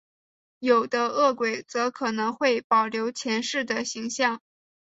[0.57, 4.41] 有的饿鬼则可能会保留前世的形象。